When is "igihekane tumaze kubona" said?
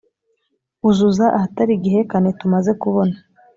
1.75-3.15